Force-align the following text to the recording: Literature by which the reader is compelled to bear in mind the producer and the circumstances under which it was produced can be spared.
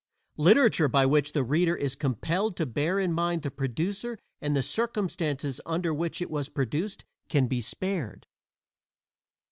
Literature 0.37 0.87
by 0.87 1.05
which 1.05 1.33
the 1.33 1.43
reader 1.43 1.75
is 1.75 1.93
compelled 1.93 2.57
to 2.57 2.65
bear 2.65 2.97
in 2.97 3.13
mind 3.13 3.43
the 3.43 3.51
producer 3.51 4.17
and 4.41 4.55
the 4.55 4.63
circumstances 4.63 5.61
under 5.63 5.93
which 5.93 6.23
it 6.23 6.31
was 6.31 6.49
produced 6.49 7.05
can 7.29 7.45
be 7.45 7.61
spared. 7.61 8.25